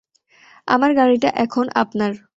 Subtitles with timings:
[0.67, 2.11] আমার গাড়িটা এখন আপনার।